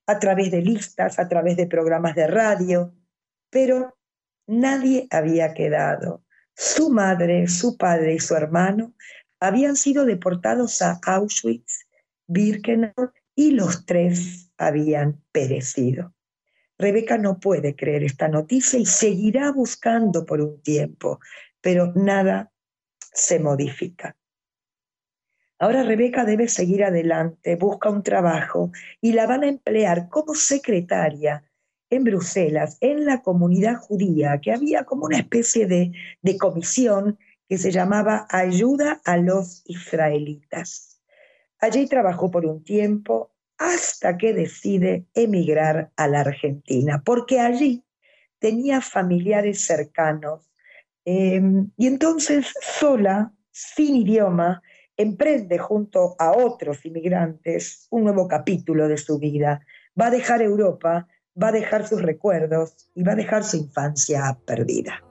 a 0.06 0.18
través 0.18 0.50
de 0.50 0.62
listas, 0.62 1.18
a 1.18 1.28
través 1.28 1.56
de 1.56 1.66
programas 1.66 2.14
de 2.14 2.26
radio, 2.26 2.94
pero 3.50 3.98
nadie 4.46 5.06
había 5.10 5.52
quedado. 5.52 6.24
Su 6.54 6.90
madre, 6.90 7.48
su 7.48 7.76
padre 7.76 8.14
y 8.14 8.18
su 8.18 8.34
hermano 8.34 8.94
habían 9.40 9.76
sido 9.76 10.06
deportados 10.06 10.80
a 10.80 10.98
Auschwitz, 11.04 11.86
Birkenau 12.26 13.12
y 13.34 13.50
los 13.50 13.84
tres 13.84 14.50
habían 14.56 15.22
perecido. 15.32 16.14
Rebeca 16.78 17.18
no 17.18 17.38
puede 17.40 17.74
creer 17.74 18.04
esta 18.04 18.28
noticia 18.28 18.78
y 18.78 18.86
seguirá 18.86 19.50
buscando 19.52 20.24
por 20.24 20.40
un 20.40 20.62
tiempo, 20.62 21.20
pero 21.60 21.92
nada 21.94 22.52
se 23.12 23.38
modifica. 23.38 24.16
Ahora 25.58 25.82
Rebeca 25.82 26.24
debe 26.24 26.48
seguir 26.48 26.84
adelante, 26.84 27.56
busca 27.56 27.90
un 27.90 28.02
trabajo 28.02 28.72
y 29.00 29.12
la 29.12 29.26
van 29.26 29.42
a 29.42 29.48
emplear 29.48 30.08
como 30.08 30.34
secretaria 30.34 31.44
en 31.88 32.04
Bruselas, 32.04 32.78
en 32.80 33.06
la 33.06 33.22
comunidad 33.22 33.76
judía, 33.76 34.40
que 34.40 34.52
había 34.52 34.84
como 34.84 35.06
una 35.06 35.18
especie 35.18 35.66
de, 35.66 35.92
de 36.20 36.36
comisión 36.36 37.18
que 37.48 37.58
se 37.58 37.70
llamaba 37.70 38.26
Ayuda 38.28 39.00
a 39.04 39.16
los 39.16 39.62
Israelitas. 39.66 41.00
Allí 41.60 41.86
trabajó 41.86 42.30
por 42.30 42.44
un 42.44 42.64
tiempo, 42.64 43.32
hasta 43.58 44.18
que 44.18 44.32
decide 44.32 45.06
emigrar 45.14 45.90
a 45.96 46.08
la 46.08 46.20
Argentina, 46.20 47.02
porque 47.04 47.40
allí 47.40 47.84
tenía 48.38 48.80
familiares 48.80 49.64
cercanos. 49.64 50.50
Em, 51.04 51.70
y 51.76 51.86
entonces 51.86 52.52
sola, 52.60 53.32
sin 53.50 53.96
idioma, 53.96 54.62
emprende 54.96 55.58
junto 55.58 56.16
a 56.18 56.32
otros 56.32 56.84
inmigrantes 56.86 57.86
un 57.90 58.04
nuevo 58.04 58.26
capítulo 58.28 58.88
de 58.88 58.96
su 58.96 59.18
vida. 59.18 59.60
Va 60.00 60.06
a 60.06 60.10
dejar 60.10 60.42
Europa, 60.42 61.08
va 61.40 61.48
a 61.48 61.52
dejar 61.52 61.86
sus 61.86 62.02
recuerdos 62.02 62.90
y 62.94 63.02
va 63.02 63.12
a 63.12 63.16
dejar 63.16 63.44
su 63.44 63.56
infancia 63.56 64.38
perdida. 64.46 65.02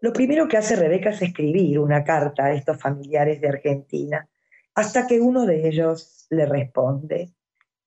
Lo 0.00 0.12
primero 0.12 0.48
que 0.48 0.56
hace 0.56 0.76
Rebeca 0.76 1.10
es 1.10 1.20
escribir 1.20 1.78
una 1.80 2.04
carta 2.04 2.46
a 2.46 2.52
estos 2.52 2.80
familiares 2.80 3.40
de 3.40 3.48
Argentina, 3.48 4.28
hasta 4.78 5.08
que 5.08 5.20
uno 5.20 5.44
de 5.44 5.66
ellos 5.66 6.28
le 6.30 6.46
responde. 6.46 7.32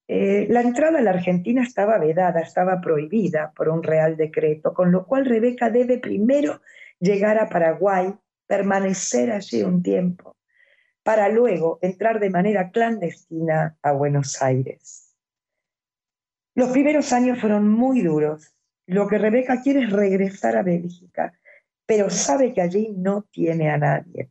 Eh, 0.09 0.47
la 0.49 0.59
entrada 0.59 0.99
a 0.99 1.01
la 1.01 1.11
Argentina 1.11 1.63
estaba 1.63 1.97
vedada, 1.97 2.41
estaba 2.41 2.81
prohibida 2.81 3.53
por 3.55 3.69
un 3.69 3.81
real 3.81 4.17
decreto, 4.17 4.73
con 4.73 4.91
lo 4.91 5.05
cual 5.05 5.25
Rebeca 5.25 5.69
debe 5.69 5.99
primero 5.99 6.59
llegar 6.99 7.39
a 7.39 7.47
Paraguay, 7.47 8.13
permanecer 8.45 9.31
allí 9.31 9.63
un 9.63 9.81
tiempo, 9.81 10.35
para 11.01 11.29
luego 11.29 11.79
entrar 11.81 12.19
de 12.19 12.29
manera 12.29 12.71
clandestina 12.71 13.77
a 13.81 13.93
Buenos 13.93 14.41
Aires. 14.41 15.15
Los 16.55 16.71
primeros 16.71 17.13
años 17.13 17.39
fueron 17.39 17.69
muy 17.69 18.01
duros. 18.01 18.53
Lo 18.85 19.07
que 19.07 19.17
Rebeca 19.17 19.61
quiere 19.61 19.85
es 19.85 19.93
regresar 19.93 20.57
a 20.57 20.63
Bélgica, 20.63 21.39
pero 21.85 22.09
sabe 22.09 22.53
que 22.53 22.59
allí 22.59 22.93
no 22.97 23.21
tiene 23.31 23.69
a 23.69 23.77
nadie. 23.77 24.29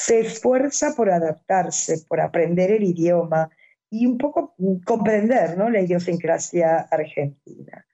Se 0.00 0.20
esfuerza 0.20 0.94
por 0.94 1.10
adaptarse, 1.10 2.04
por 2.06 2.20
aprender 2.20 2.70
el 2.70 2.84
idioma 2.84 3.50
y 3.90 4.06
un 4.06 4.16
poco 4.16 4.54
comprender 4.84 5.58
¿no? 5.58 5.68
la 5.68 5.80
idiosincrasia 5.80 6.86
argentina. 6.88 7.84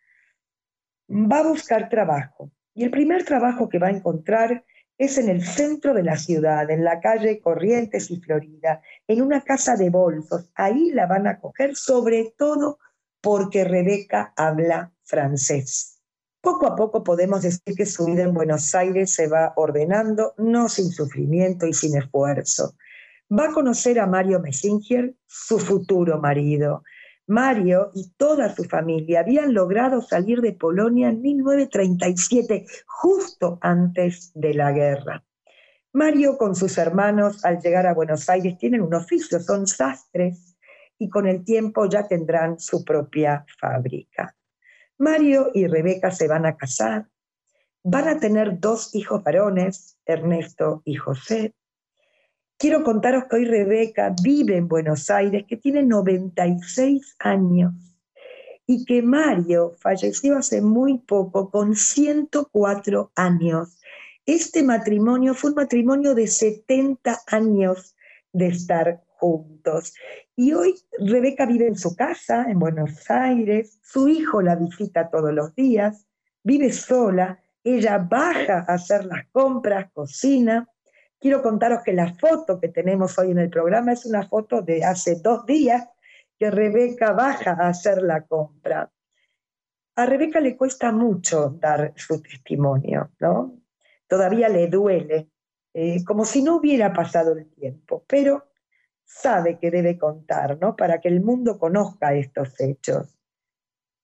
Va 1.09 1.39
a 1.39 1.49
buscar 1.49 1.89
trabajo 1.89 2.51
y 2.75 2.85
el 2.85 2.91
primer 2.91 3.25
trabajo 3.25 3.71
que 3.71 3.79
va 3.79 3.87
a 3.87 3.97
encontrar 3.97 4.67
Es 4.99 5.17
en 5.17 5.31
el 5.31 5.43
centro 5.43 5.95
de 5.95 6.03
la 6.03 6.17
ciudad, 6.17 6.71
en 6.71 6.85
la 6.85 7.01
calle 7.01 7.41
Corrientes 7.41 8.11
y 8.11 8.21
Florida, 8.21 8.83
en 9.09 9.23
una 9.23 9.41
casa 9.41 9.75
de 9.75 9.89
bolsos. 9.89 10.53
Ahí 10.55 10.91
la 10.91 11.07
van 11.07 11.27
a 11.27 11.41
coger, 11.41 11.75
sobre 11.75 12.35
todo 12.37 12.79
porque 13.23 13.65
Rebeca 13.65 14.35
habla 14.37 14.93
francés. 15.05 15.94
Poco 16.45 16.67
a 16.67 16.77
poco 16.77 17.03
podemos 17.03 17.41
decir 17.41 17.75
que 17.75 17.87
su 17.87 18.05
vida 18.05 18.23
en 18.23 18.35
Buenos 18.35 18.75
Aires 18.75 19.15
se 19.15 19.29
va 19.29 19.55
ordenando, 19.57 20.35
no 20.37 20.69
sin 20.69 20.91
sufrimiento 20.91 21.67
y 21.67 21.73
sin 21.73 21.97
esfuerzo. 21.97 22.75
Va 23.33 23.47
a 23.47 23.53
conocer 23.53 23.99
a 23.99 24.07
Mario 24.07 24.41
Messinger, 24.41 25.15
su 25.27 25.59
futuro 25.59 26.21
marido. 26.21 26.83
Mario 27.27 27.93
y 27.95 28.13
toda 28.19 28.55
su 28.55 28.65
familia 28.65 29.21
habían 29.21 29.55
logrado 29.55 30.03
salir 30.03 30.43
de 30.43 30.53
Polonia 30.53 31.09
en 31.09 31.23
1937, 31.23 32.67
justo 32.87 33.57
antes 33.63 34.31
de 34.35 34.53
la 34.53 34.73
guerra. 34.73 35.25
Mario 35.95 36.37
con 36.37 36.55
sus 36.55 36.77
hermanos 36.77 37.43
al 37.43 37.59
llegar 37.61 37.87
a 37.87 37.95
Buenos 37.95 38.29
Aires 38.29 38.59
tienen 38.59 38.83
un 38.83 38.93
oficio, 38.93 39.41
son 39.41 39.67
sastres 39.67 40.59
y 40.99 41.09
con 41.09 41.27
el 41.27 41.43
tiempo 41.43 41.87
ya 41.87 42.07
tendrán 42.07 42.59
su 42.59 42.85
propia 42.85 43.47
fábrica. 43.59 44.37
Mario 44.99 45.51
y 45.55 45.67
Rebeca 45.67 46.11
se 46.11 46.29
van 46.29 46.47
a 46.47 46.57
casar, 46.57 47.09
van 47.83 48.09
a 48.09 48.19
tener 48.19 48.61
dos 48.61 48.95
hijos 48.95 49.23
varones, 49.23 49.99
Ernesto 50.07 50.83
y 50.85 50.95
José, 50.95 51.55
Quiero 52.57 52.85
contaros 52.85 53.25
que 53.25 53.37
hoy 53.37 53.45
Rebeca 53.45 54.15
vive 54.23 54.57
en 54.57 54.69
Buenos 54.69 55.11
Aires, 55.11 55.45
que 55.47 55.57
tiene 55.57 55.83
96 55.83 57.17
años 57.19 57.75
y 58.67 58.85
que 58.85 59.03
Mario 59.03 59.75
falleció 59.79 60.39
hace 60.39 60.63
muy 60.63 60.99
poco, 60.99 61.51
con 61.51 61.75
104 61.75 63.13
años. 63.17 63.79
Este 64.25 64.63
matrimonio 64.63 65.35
fue 65.35 65.51
un 65.51 65.57
matrimonio 65.57 66.15
de 66.15 66.29
70 66.29 67.21
años 67.27 67.97
de 68.33 68.47
estar 68.47 69.03
juntos. 69.19 69.93
Y 70.37 70.53
hoy 70.53 70.75
Rebeca 70.99 71.47
vive 71.47 71.67
en 71.67 71.77
su 71.77 71.95
casa, 71.95 72.47
en 72.49 72.59
Buenos 72.59 73.11
Aires, 73.11 73.79
su 73.83 74.09
hijo 74.09 74.43
la 74.43 74.57
visita 74.57 75.11
todos 75.11 75.33
los 75.33 75.55
días, 75.55 76.07
vive 76.43 76.73
sola, 76.73 77.41
ella 77.63 77.99
baja 77.99 78.65
a 78.67 78.75
hacer 78.75 79.05
las 79.05 79.27
compras, 79.31 79.91
cocina, 79.93 80.69
Quiero 81.25 81.41
contaros 81.41 81.83
que 81.83 81.95
la 81.95 82.13
foto 82.13 82.61
que 82.61 82.69
tenemos 82.69 83.19
hoy 83.19 83.31
en 83.31 83.39
el 83.39 83.49
programa 83.49 83.95
es 83.95 84.05
una 84.05 84.29
foto 84.29 84.61
de 84.61 84.85
hace 84.85 85.23
dos 85.23 85.47
días 85.47 85.89
que 86.39 86.51
Rebeca 86.51 87.13
baja 87.13 87.53
a 87.53 87.69
hacer 87.69 88.03
la 88.03 88.27
compra. 88.27 88.93
A 89.97 90.05
Rebeca 90.05 90.39
le 90.39 90.55
cuesta 90.55 90.93
mucho 90.93 91.57
dar 91.59 91.95
su 91.97 92.21
testimonio, 92.21 93.11
¿no? 93.21 93.57
Todavía 94.07 94.51
le 94.51 94.69
duele, 94.69 95.31
eh, 95.73 96.05
como 96.05 96.27
si 96.27 96.43
no 96.43 96.57
hubiera 96.57 96.93
pasado 96.93 97.33
el 97.33 97.51
tiempo, 97.55 98.05
pero 98.07 98.51
sabe 99.15 99.59
que 99.59 99.71
debe 99.71 99.97
contar, 99.97 100.59
¿no? 100.61 100.75
Para 100.77 101.01
que 101.01 101.09
el 101.09 101.21
mundo 101.21 101.59
conozca 101.59 102.15
estos 102.15 102.61
hechos. 102.61 103.17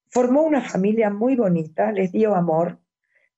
Formó 0.08 0.42
una 0.42 0.62
familia 0.62 1.10
muy 1.10 1.36
bonita, 1.36 1.92
les 1.92 2.12
dio 2.12 2.34
amor, 2.34 2.78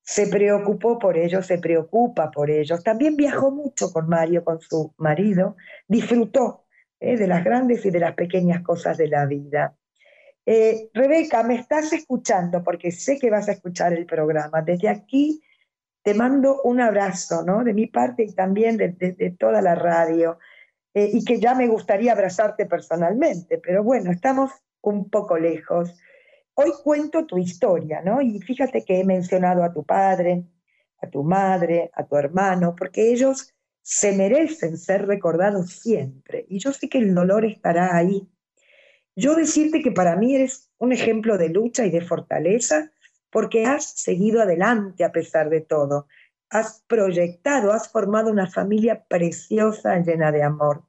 se 0.02 0.26
preocupó 0.26 0.98
por 0.98 1.16
ellos, 1.16 1.46
se 1.46 1.58
preocupa 1.58 2.30
por 2.30 2.50
ellos. 2.50 2.82
También 2.82 3.16
viajó 3.16 3.50
mucho 3.50 3.92
con 3.92 4.08
Mario, 4.08 4.44
con 4.44 4.60
su 4.60 4.92
marido, 4.98 5.56
disfrutó 5.88 6.66
eh, 7.00 7.16
de 7.16 7.26
las 7.26 7.44
grandes 7.44 7.84
y 7.86 7.90
de 7.90 8.00
las 8.00 8.14
pequeñas 8.14 8.62
cosas 8.62 8.98
de 8.98 9.08
la 9.08 9.26
vida. 9.26 9.76
Eh, 10.44 10.90
Rebeca, 10.92 11.42
me 11.42 11.54
estás 11.54 11.92
escuchando 11.92 12.62
porque 12.62 12.90
sé 12.90 13.18
que 13.18 13.30
vas 13.30 13.48
a 13.48 13.52
escuchar 13.52 13.92
el 13.92 14.06
programa. 14.06 14.60
Desde 14.60 14.88
aquí 14.88 15.42
te 16.02 16.14
mando 16.14 16.60
un 16.62 16.80
abrazo, 16.80 17.44
¿no? 17.44 17.64
De 17.64 17.72
mi 17.72 17.86
parte 17.86 18.24
y 18.24 18.34
también 18.34 18.76
de, 18.76 19.36
toda 19.38 19.62
la 19.62 19.74
radio. 19.74 20.38
Eh, 20.94 21.10
y 21.12 21.24
que 21.24 21.40
ya 21.40 21.54
me 21.54 21.68
gustaría 21.68 22.12
abrazarte 22.12 22.66
personalmente, 22.66 23.58
pero 23.58 23.82
bueno, 23.82 24.10
estamos 24.10 24.50
un 24.82 25.08
poco 25.08 25.38
lejos 25.38 25.94
hoy 26.54 26.72
cuento 26.82 27.26
tu 27.26 27.38
historia, 27.38 28.02
¿no? 28.02 28.20
Y 28.20 28.40
fíjate 28.40 28.84
que 28.84 29.00
he 29.00 29.04
mencionado 29.04 29.62
a 29.62 29.72
tu 29.72 29.84
padre, 29.84 30.44
a 31.00 31.08
tu 31.08 31.22
madre, 31.22 31.90
a 31.94 32.04
tu 32.04 32.16
hermano, 32.16 32.74
porque 32.76 33.12
ellos 33.12 33.54
se 33.82 34.16
merecen 34.16 34.76
ser 34.76 35.06
recordados 35.06 35.72
siempre. 35.72 36.46
Y 36.48 36.58
yo 36.58 36.72
sé 36.72 36.88
que 36.88 36.98
el 36.98 37.14
dolor 37.14 37.44
estará 37.44 37.96
ahí. 37.96 38.28
Yo 39.16 39.34
decirte 39.34 39.82
que 39.82 39.92
para 39.92 40.16
mí 40.16 40.34
eres 40.34 40.70
un 40.78 40.92
ejemplo 40.92 41.36
de 41.36 41.48
lucha 41.48 41.84
y 41.84 41.90
de 41.90 42.00
fortaleza, 42.00 42.92
porque 43.30 43.64
has 43.64 43.84
seguido 43.84 44.42
adelante 44.42 45.04
a 45.04 45.12
pesar 45.12 45.48
de 45.50 45.62
todo. 45.62 46.06
Has 46.50 46.84
proyectado, 46.86 47.72
has 47.72 47.90
formado 47.90 48.30
una 48.30 48.48
familia 48.48 49.04
preciosa, 49.08 49.98
llena 49.98 50.30
de 50.32 50.42
amor. 50.42 50.84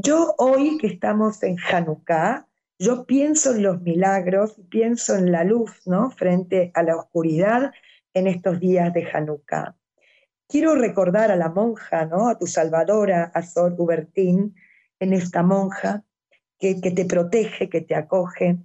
Yo 0.00 0.36
hoy 0.38 0.78
que 0.78 0.86
estamos 0.86 1.42
en 1.42 1.56
Hanukkah, 1.58 2.46
yo 2.78 3.04
pienso 3.04 3.52
en 3.52 3.64
los 3.64 3.82
milagros, 3.82 4.54
pienso 4.70 5.16
en 5.16 5.32
la 5.32 5.42
luz, 5.42 5.72
¿no? 5.86 6.12
Frente 6.12 6.70
a 6.74 6.84
la 6.84 6.96
oscuridad 6.96 7.72
en 8.14 8.28
estos 8.28 8.60
días 8.60 8.94
de 8.94 9.08
Hanukkah. 9.12 9.74
Quiero 10.46 10.76
recordar 10.76 11.32
a 11.32 11.36
la 11.36 11.48
monja, 11.48 12.04
¿no? 12.04 12.28
A 12.28 12.38
tu 12.38 12.46
salvadora, 12.46 13.24
a 13.34 13.42
Sor 13.42 13.74
Hubertín, 13.76 14.54
en 15.00 15.14
esta 15.14 15.42
monja 15.42 16.04
que, 16.60 16.76
te 16.76 17.04
protege, 17.04 17.68
que 17.68 17.80
te 17.80 17.96
acoge, 17.96 18.56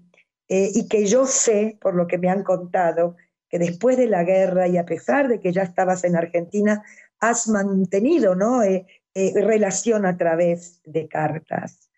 eh, 0.50 0.70
y 0.72 0.88
que 0.88 1.08
yo 1.08 1.26
sé, 1.26 1.80
por 1.82 1.96
lo 1.96 2.06
que 2.06 2.20
me 2.20 2.30
han 2.30 2.44
contado, 2.44 3.16
que 3.50 3.58
después 3.58 3.98
de 3.98 4.06
la 4.06 4.24
guerra 4.24 4.68
y 4.68 4.78
a 4.78 4.86
pesar 4.86 5.28
de 5.30 5.40
que 5.40 5.52
ya 5.52 5.64
estabas 5.64 6.04
en 6.04 6.16
Argentina, 6.16 6.84
has 7.20 7.48
mantenido 7.48 8.36
¿no? 8.36 8.62
Eh, 8.62 8.86
eh, 9.16 9.34
relación 9.42 10.06
a 10.06 10.18
través 10.18 10.82
de 10.86 11.08
cartas. 11.08 11.90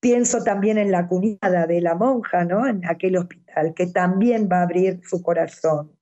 Pienso 0.00 0.42
también 0.42 0.78
en 0.78 0.90
la 0.90 1.08
cuñada 1.08 1.66
de 1.66 1.80
la 1.80 1.94
monja, 1.94 2.44
¿no? 2.44 2.66
En 2.66 2.84
aquel 2.86 3.16
hospital, 3.16 3.74
que 3.74 3.86
también 3.86 4.48
va 4.50 4.58
a 4.58 4.62
abrir 4.62 5.00
su 5.06 5.22
corazón. 5.22 5.92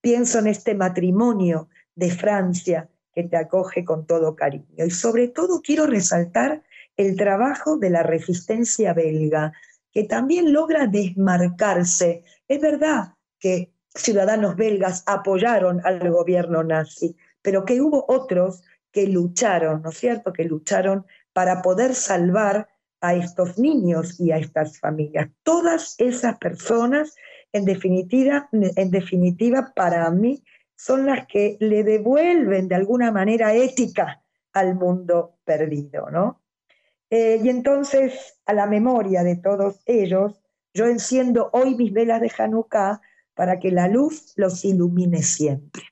Pienso 0.00 0.38
en 0.38 0.48
este 0.48 0.74
matrimonio 0.74 1.68
de 1.94 2.10
Francia 2.10 2.88
que 3.12 3.24
te 3.24 3.36
acoge 3.36 3.84
con 3.84 4.06
todo 4.06 4.34
cariño. 4.36 4.84
Y 4.84 4.90
sobre 4.90 5.28
todo 5.28 5.60
quiero 5.60 5.86
resaltar 5.86 6.62
el 6.96 7.16
trabajo 7.16 7.76
de 7.76 7.90
la 7.90 8.02
resistencia 8.02 8.94
belga, 8.94 9.52
que 9.92 10.04
también 10.04 10.52
logra 10.52 10.86
desmarcarse. 10.86 12.24
Es 12.48 12.60
verdad 12.60 13.14
que 13.38 13.72
ciudadanos 13.94 14.56
belgas 14.56 15.04
apoyaron 15.06 15.80
al 15.84 16.10
gobierno 16.10 16.62
nazi, 16.62 17.16
pero 17.42 17.64
que 17.64 17.80
hubo 17.80 18.04
otros 18.08 18.62
que 18.92 19.06
lucharon, 19.06 19.82
¿no 19.82 19.90
es 19.90 19.98
cierto?, 19.98 20.32
que 20.32 20.44
lucharon 20.44 21.06
para 21.32 21.62
poder 21.62 21.94
salvar 21.94 22.68
a 23.00 23.14
estos 23.14 23.58
niños 23.58 24.20
y 24.20 24.30
a 24.30 24.36
estas 24.36 24.78
familias. 24.78 25.28
Todas 25.42 25.96
esas 25.98 26.38
personas, 26.38 27.16
en 27.52 27.64
definitiva, 27.64 28.48
en 28.52 28.90
definitiva, 28.90 29.72
para 29.74 30.08
mí, 30.10 30.44
son 30.76 31.06
las 31.06 31.26
que 31.26 31.56
le 31.60 31.84
devuelven 31.84 32.68
de 32.68 32.74
alguna 32.74 33.10
manera 33.10 33.54
ética 33.54 34.22
al 34.52 34.74
mundo 34.74 35.38
perdido, 35.44 36.10
¿no? 36.10 36.42
Eh, 37.10 37.40
y 37.42 37.48
entonces, 37.48 38.38
a 38.46 38.52
la 38.52 38.66
memoria 38.66 39.22
de 39.22 39.36
todos 39.36 39.80
ellos, 39.86 40.40
yo 40.72 40.86
enciendo 40.86 41.50
hoy 41.52 41.74
mis 41.74 41.92
velas 41.92 42.20
de 42.20 42.32
Hanukkah 42.36 43.00
para 43.34 43.58
que 43.58 43.70
la 43.70 43.88
luz 43.88 44.32
los 44.36 44.64
ilumine 44.64 45.22
siempre. 45.22 45.82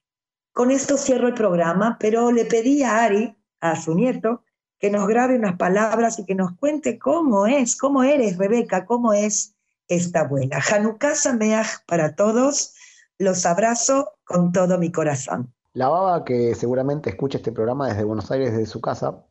Con 0.61 0.70
esto 0.70 0.99
cierro 0.99 1.27
el 1.27 1.33
programa, 1.33 1.96
pero 1.99 2.31
le 2.31 2.44
pedí 2.44 2.83
a 2.83 3.03
Ari, 3.05 3.35
a 3.62 3.81
su 3.81 3.94
nieto, 3.94 4.44
que 4.79 4.90
nos 4.90 5.09
grabe 5.09 5.35
unas 5.37 5.57
palabras 5.57 6.18
y 6.18 6.27
que 6.27 6.35
nos 6.35 6.53
cuente 6.59 6.99
cómo 6.99 7.46
es, 7.46 7.75
cómo 7.79 8.03
eres, 8.03 8.37
Rebeca, 8.37 8.85
cómo 8.85 9.14
es 9.14 9.55
esta 9.88 10.20
abuela. 10.20 10.61
Hanukkah 10.70 11.14
Sameach 11.14 11.87
para 11.87 12.14
todos, 12.14 12.75
los 13.16 13.46
abrazo 13.46 14.12
con 14.25 14.53
todo 14.53 14.77
mi 14.77 14.92
corazón. 14.92 15.51
La 15.73 15.88
baba 15.88 16.27
que 16.27 16.55
seguramente 16.55 17.09
escucha 17.09 17.38
este 17.38 17.53
programa 17.53 17.88
desde 17.88 18.05
Buenos 18.05 18.31
Aires, 18.31 18.53
desde 18.53 18.66
su 18.66 18.83
casa, 18.83 19.25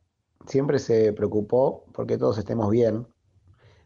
siempre 0.48 0.80
se 0.80 1.13
preocupó 1.13 1.86
porque 1.94 2.18
todos 2.18 2.39
estemos 2.39 2.72
bien. 2.72 3.06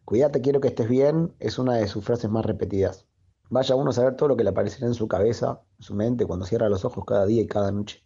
Cuídate, 0.05 0.39
quiero 0.39 0.61
que 0.61 0.69
estés 0.69 0.87
bien, 0.87 1.33
es 1.39 1.59
una 1.59 1.75
de 1.75 1.89
sus 1.89 2.05
frases 2.05 2.31
más 2.31 2.45
repetidas. 2.45 3.05
Vaya 3.53 3.75
uno 3.75 3.91
a 3.91 3.93
saber 3.93 4.15
todo 4.15 4.29
lo 4.29 4.35
que 4.35 4.43
le 4.43 4.49
aparecerá 4.49 4.87
en 4.87 4.95
su 4.95 5.07
cabeza, 5.07 5.61
en 5.77 5.83
su 5.83 5.93
mente, 5.93 6.25
cuando 6.25 6.43
cierra 6.43 6.69
los 6.69 6.85
ojos 6.85 7.05
cada 7.05 7.27
día 7.27 7.43
y 7.43 7.45
cada 7.45 7.71
noche. 7.71 8.03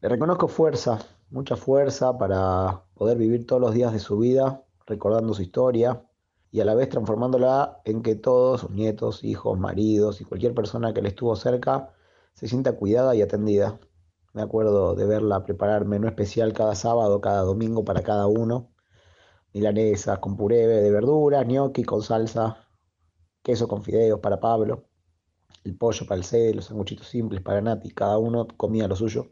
Le 0.00 0.08
reconozco 0.08 0.48
fuerza, 0.48 0.98
mucha 1.28 1.56
fuerza 1.56 2.16
para 2.16 2.84
poder 2.94 3.18
vivir 3.18 3.46
todos 3.46 3.60
los 3.60 3.74
días 3.74 3.92
de 3.92 3.98
su 3.98 4.16
vida 4.16 4.62
recordando 4.86 5.34
su 5.34 5.42
historia 5.42 6.02
y 6.50 6.60
a 6.60 6.64
la 6.64 6.74
vez 6.74 6.88
transformándola 6.88 7.82
en 7.84 8.00
que 8.00 8.14
todos 8.14 8.62
sus 8.62 8.70
nietos, 8.70 9.24
hijos, 9.24 9.58
maridos 9.58 10.22
y 10.22 10.24
cualquier 10.24 10.54
persona 10.54 10.94
que 10.94 11.02
le 11.02 11.10
estuvo 11.10 11.36
cerca 11.36 11.90
se 12.32 12.48
sienta 12.48 12.72
cuidada 12.72 13.14
y 13.14 13.20
atendida. 13.20 13.78
Me 14.32 14.40
acuerdo 14.40 14.94
de 14.94 15.04
verla 15.04 15.44
preparar 15.44 15.84
menú 15.84 16.08
especial 16.08 16.54
cada 16.54 16.74
sábado, 16.74 17.20
cada 17.20 17.42
domingo 17.42 17.84
para 17.84 18.02
cada 18.02 18.26
uno. 18.26 18.70
Milanesas 19.52 20.18
con 20.20 20.38
puré 20.38 20.66
de 20.66 20.90
verduras, 20.90 21.46
gnocchi 21.46 21.84
con 21.84 22.00
salsa, 22.00 22.67
queso 23.48 23.66
con 23.66 23.82
fideos 23.82 24.20
para 24.20 24.40
Pablo, 24.40 24.84
el 25.64 25.74
pollo 25.74 26.06
para 26.06 26.18
el 26.18 26.24
C, 26.24 26.52
los 26.52 26.66
sanguchitos 26.66 27.08
simples 27.08 27.40
para 27.40 27.62
Nati, 27.62 27.90
cada 27.92 28.18
uno 28.18 28.46
comía 28.46 28.86
lo 28.86 28.94
suyo. 28.94 29.28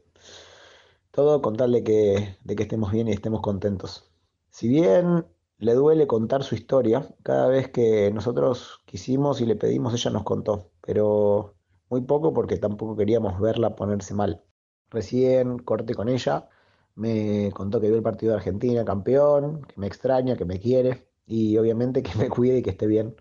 Todo 1.11 1.43
con 1.43 1.55
tal 1.59 1.83
que, 1.85 2.39
de 2.43 2.57
que 2.57 2.63
estemos 2.63 2.93
bien 2.93 3.09
y 3.09 3.13
estemos 3.13 3.43
contentos. 3.43 4.11
Si 4.49 4.69
bien 4.69 5.27
le 5.59 5.75
duele 5.75 6.07
contar 6.07 6.45
su 6.45 6.55
historia, 6.55 7.07
cada 7.23 7.49
vez 7.49 7.69
que 7.69 8.11
nosotros 8.11 8.81
quisimos 8.87 9.43
y 9.43 9.47
le 9.47 9.55
pedimos, 9.55 9.93
ella 9.93 10.11
nos 10.11 10.25
contó, 10.25 10.71
pero 10.81 11.55
muy 11.91 12.01
poco 12.01 12.33
porque 12.33 12.57
tampoco 12.57 12.97
queríamos 12.97 13.39
verla 13.39 13.77
ponerse 13.77 14.15
mal. 14.15 14.43
Recién 14.89 15.59
corté 15.59 15.95
con 15.95 16.09
ella, 16.09 16.49
me 16.95 17.51
contó 17.53 17.83
que 17.83 17.89
vio 17.89 17.97
el 17.97 18.03
partido 18.03 18.33
de 18.33 18.39
Argentina, 18.39 18.83
campeón, 18.87 19.63
que 19.65 19.79
me 19.79 19.87
extraña, 19.87 20.37
que 20.39 20.47
me 20.47 20.59
quiere 20.59 21.07
y 21.27 21.59
obviamente 21.59 22.03
que 22.03 22.17
me 22.19 22.31
cuide 22.31 22.59
y 22.59 22.63
que 22.63 22.71
esté 22.71 22.87
bien. 22.87 23.15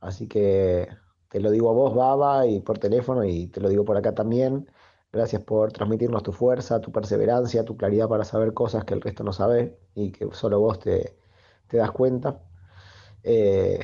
Así 0.00 0.26
que 0.28 0.88
te 1.28 1.40
lo 1.40 1.50
digo 1.50 1.70
a 1.70 1.74
vos, 1.74 1.94
Baba, 1.94 2.46
y 2.46 2.60
por 2.60 2.78
teléfono 2.78 3.24
y 3.24 3.46
te 3.48 3.60
lo 3.60 3.68
digo 3.68 3.84
por 3.84 3.96
acá 3.96 4.14
también. 4.14 4.70
Gracias 5.12 5.42
por 5.42 5.72
transmitirnos 5.72 6.22
tu 6.22 6.32
fuerza, 6.32 6.80
tu 6.80 6.92
perseverancia, 6.92 7.64
tu 7.64 7.76
claridad 7.76 8.08
para 8.08 8.24
saber 8.24 8.54
cosas 8.54 8.84
que 8.84 8.94
el 8.94 9.00
resto 9.00 9.24
no 9.24 9.32
sabe 9.32 9.78
y 9.94 10.12
que 10.12 10.28
solo 10.32 10.60
vos 10.60 10.78
te, 10.78 11.16
das 11.72 11.90
cuenta. 11.92 12.40
Eh, 13.22 13.80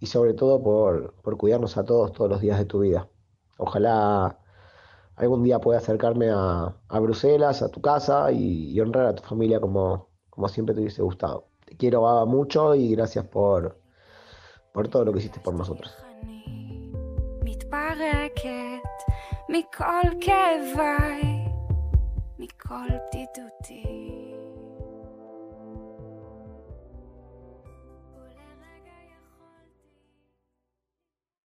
y 0.00 0.06
sobre 0.06 0.34
todo 0.34 0.62
por, 0.62 1.14
cuidarnos 1.38 1.76
a 1.76 1.84
todos 1.84 2.12
todos 2.12 2.30
los 2.30 2.40
días 2.40 2.58
de 2.58 2.64
tu 2.66 2.80
vida. 2.80 3.08
Ojalá 3.58 4.38
algún 5.16 5.42
día 5.42 5.60
pueda 5.60 5.78
acercarme 5.78 6.30
a, 6.30 6.74
Bruselas, 7.00 7.62
a 7.62 7.70
tu 7.70 7.80
casa 7.82 8.32
y, 8.32 8.78
honrar 8.80 9.06
a 9.06 9.14
tu 9.14 9.22
familia 9.22 9.60
como, 9.60 10.10
como 10.30 10.48
siempre 10.48 10.74
te 10.74 10.80
hubiese 10.82 11.02
gustado. 11.02 11.48
Te 11.66 11.76
quiero 11.76 12.02
Baba, 12.02 12.26
mucho 12.26 12.74
y 12.74 12.90
gracias 12.92 13.26
por, 13.26 13.79
por 14.73 14.87
todo 14.87 15.05
lo 15.05 15.13
que 15.13 15.19
hiciste 15.19 15.39
por 15.39 15.53
nosotros. 15.53 15.91
מכל 19.49 20.07
כאביי, 20.21 21.45
מכל 22.39 22.87
בדידותי. 22.87 23.18